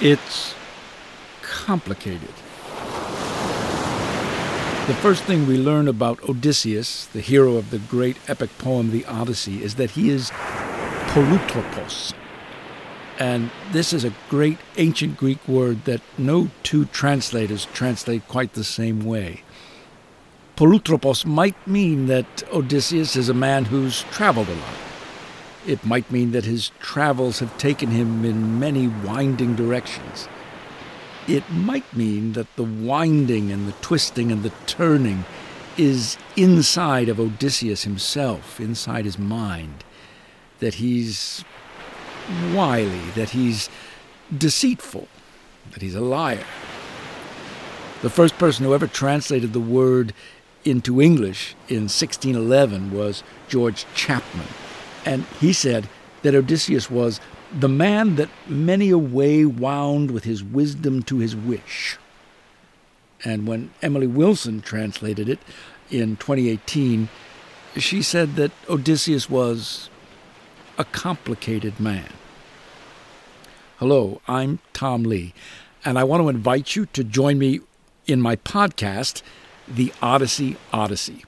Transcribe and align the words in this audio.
It's 0.00 0.54
complicated. 1.42 2.32
The 4.86 4.94
first 4.94 5.24
thing 5.24 5.48
we 5.48 5.58
learn 5.58 5.88
about 5.88 6.22
Odysseus, 6.28 7.06
the 7.06 7.20
hero 7.20 7.56
of 7.56 7.70
the 7.70 7.80
great 7.80 8.16
epic 8.28 8.56
poem 8.58 8.92
The 8.92 9.04
Odyssey, 9.06 9.60
is 9.60 9.74
that 9.74 9.90
he 9.90 10.10
is 10.10 10.30
polutropos. 11.08 12.14
And 13.18 13.50
this 13.72 13.92
is 13.92 14.04
a 14.04 14.14
great 14.28 14.58
ancient 14.76 15.16
Greek 15.16 15.46
word 15.48 15.84
that 15.86 16.00
no 16.16 16.48
two 16.62 16.84
translators 16.84 17.66
translate 17.72 18.28
quite 18.28 18.52
the 18.52 18.62
same 18.62 19.04
way. 19.04 19.42
Polutropos 20.56 21.26
might 21.26 21.66
mean 21.66 22.06
that 22.06 22.44
Odysseus 22.52 23.16
is 23.16 23.28
a 23.28 23.34
man 23.34 23.64
who's 23.64 24.04
traveled 24.12 24.48
a 24.48 24.54
lot. 24.54 24.87
It 25.68 25.84
might 25.86 26.10
mean 26.10 26.32
that 26.32 26.44
his 26.44 26.72
travels 26.80 27.38
have 27.38 27.56
taken 27.58 27.90
him 27.90 28.24
in 28.24 28.58
many 28.58 28.88
winding 28.88 29.54
directions 29.54 30.28
it 31.28 31.48
might 31.50 31.94
mean 31.94 32.32
that 32.32 32.56
the 32.56 32.64
winding 32.64 33.52
and 33.52 33.68
the 33.68 33.72
twisting 33.82 34.32
and 34.32 34.42
the 34.42 34.52
turning 34.66 35.26
is 35.76 36.16
inside 36.36 37.08
of 37.08 37.20
Odysseus 37.20 37.84
himself, 37.84 38.58
inside 38.58 39.04
his 39.04 39.18
mind. 39.18 39.84
That 40.60 40.74
he's 40.74 41.44
wily, 42.54 43.10
that 43.14 43.30
he's 43.30 43.68
deceitful, 44.36 45.06
that 45.72 45.82
he's 45.82 45.94
a 45.94 46.00
liar. 46.00 46.44
The 48.00 48.10
first 48.10 48.38
person 48.38 48.64
who 48.64 48.74
ever 48.74 48.86
translated 48.86 49.52
the 49.52 49.60
word 49.60 50.14
into 50.64 51.00
English 51.00 51.54
in 51.68 51.84
1611 51.84 52.90
was 52.90 53.22
George 53.48 53.84
Chapman. 53.94 54.46
And 55.04 55.24
he 55.40 55.52
said 55.52 55.88
that 56.22 56.34
Odysseus 56.34 56.90
was 56.90 57.20
the 57.52 57.68
man 57.68 58.16
that 58.16 58.28
many 58.46 58.90
a 58.90 58.98
way 58.98 59.44
wound 59.44 60.10
with 60.10 60.24
his 60.24 60.42
wisdom 60.44 61.02
to 61.04 61.18
his 61.18 61.34
wish. 61.34 61.96
And 63.24 63.46
when 63.46 63.70
Emily 63.82 64.06
Wilson 64.06 64.60
translated 64.60 65.28
it 65.28 65.38
in 65.90 66.16
2018, 66.16 67.08
she 67.76 68.02
said 68.02 68.36
that 68.36 68.52
Odysseus 68.68 69.28
was 69.28 69.90
a 70.76 70.84
complicated 70.84 71.80
man. 71.80 72.08
Hello, 73.78 74.20
I'm 74.26 74.58
Tom 74.72 75.04
Lee, 75.04 75.34
and 75.84 75.98
I 75.98 76.04
want 76.04 76.22
to 76.22 76.28
invite 76.28 76.76
you 76.76 76.86
to 76.86 77.04
join 77.04 77.38
me 77.38 77.60
in 78.06 78.20
my 78.20 78.36
podcast, 78.36 79.22
The 79.68 79.92
Odyssey 80.02 80.56
Odyssey. 80.72 81.24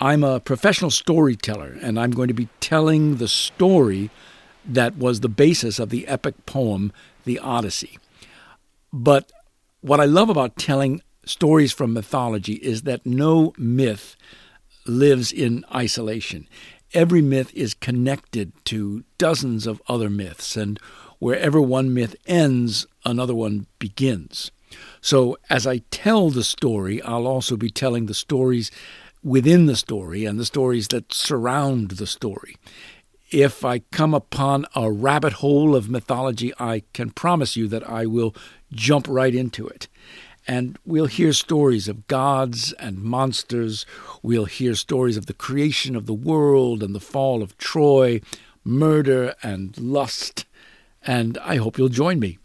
I'm 0.00 0.22
a 0.22 0.38
professional 0.38 0.92
storyteller, 0.92 1.76
and 1.82 1.98
I'm 1.98 2.12
going 2.12 2.28
to 2.28 2.34
be 2.34 2.48
telling 2.60 3.16
the 3.16 3.26
story 3.26 4.10
that 4.64 4.96
was 4.96 5.20
the 5.20 5.28
basis 5.28 5.80
of 5.80 5.90
the 5.90 6.06
epic 6.06 6.46
poem, 6.46 6.92
The 7.24 7.38
Odyssey. 7.40 7.98
But 8.92 9.32
what 9.80 9.98
I 9.98 10.04
love 10.04 10.28
about 10.28 10.56
telling 10.56 11.02
stories 11.24 11.72
from 11.72 11.92
mythology 11.92 12.54
is 12.54 12.82
that 12.82 13.04
no 13.04 13.52
myth 13.58 14.16
lives 14.86 15.32
in 15.32 15.64
isolation. 15.74 16.48
Every 16.94 17.20
myth 17.20 17.52
is 17.52 17.74
connected 17.74 18.52
to 18.66 19.04
dozens 19.18 19.66
of 19.66 19.82
other 19.88 20.08
myths, 20.08 20.56
and 20.56 20.78
wherever 21.18 21.60
one 21.60 21.92
myth 21.92 22.14
ends, 22.26 22.86
another 23.04 23.34
one 23.34 23.66
begins. 23.80 24.52
So, 25.00 25.38
as 25.50 25.66
I 25.66 25.78
tell 25.90 26.30
the 26.30 26.44
story, 26.44 27.02
I'll 27.02 27.26
also 27.26 27.56
be 27.56 27.70
telling 27.70 28.06
the 28.06 28.14
stories 28.14 28.70
within 29.22 29.66
the 29.66 29.76
story 29.76 30.24
and 30.24 30.38
the 30.38 30.44
stories 30.44 30.88
that 30.88 31.12
surround 31.12 31.92
the 31.92 32.06
story 32.06 32.56
if 33.30 33.64
I 33.64 33.80
come 33.80 34.14
upon 34.14 34.66
a 34.74 34.90
rabbit 34.90 35.34
hole 35.34 35.76
of 35.76 35.90
mythology, 35.90 36.52
I 36.58 36.82
can 36.92 37.10
promise 37.10 37.56
you 37.56 37.68
that 37.68 37.88
I 37.88 38.06
will 38.06 38.34
jump 38.72 39.06
right 39.08 39.34
into 39.34 39.66
it. 39.68 39.88
And 40.46 40.78
we'll 40.86 41.06
hear 41.06 41.34
stories 41.34 41.88
of 41.88 42.06
gods 42.06 42.72
and 42.74 43.02
monsters. 43.02 43.84
We'll 44.22 44.46
hear 44.46 44.74
stories 44.74 45.18
of 45.18 45.26
the 45.26 45.34
creation 45.34 45.94
of 45.94 46.06
the 46.06 46.14
world 46.14 46.82
and 46.82 46.94
the 46.94 47.00
fall 47.00 47.42
of 47.42 47.58
Troy, 47.58 48.22
murder 48.64 49.34
and 49.42 49.76
lust. 49.78 50.46
And 51.02 51.36
I 51.38 51.56
hope 51.56 51.76
you'll 51.76 51.90
join 51.90 52.18
me. 52.18 52.38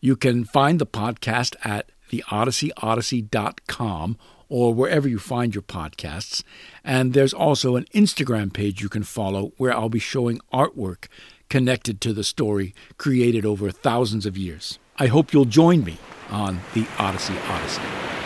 You 0.00 0.14
can 0.14 0.44
find 0.44 0.78
the 0.78 0.86
podcast 0.86 1.56
at 1.64 1.90
theodysseyodyssey.com 2.08 4.18
or 4.48 4.72
wherever 4.72 5.08
you 5.08 5.18
find 5.18 5.54
your 5.54 5.62
podcasts. 5.62 6.42
And 6.82 7.12
there's 7.12 7.34
also 7.34 7.76
an 7.76 7.84
Instagram 7.94 8.52
page 8.52 8.82
you 8.82 8.88
can 8.88 9.02
follow 9.02 9.52
where 9.56 9.74
I'll 9.74 9.88
be 9.88 9.98
showing 9.98 10.40
artwork 10.52 11.06
connected 11.48 12.00
to 12.02 12.12
the 12.12 12.24
story 12.24 12.74
created 12.96 13.44
over 13.44 13.70
thousands 13.70 14.26
of 14.26 14.36
years. 14.36 14.78
I 14.98 15.06
hope 15.06 15.32
you'll 15.32 15.44
join 15.44 15.84
me 15.84 15.98
on 16.30 16.60
the 16.74 16.86
Odyssey 16.98 17.36
Odyssey. 17.48 18.17